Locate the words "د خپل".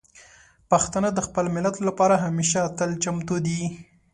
1.13-1.45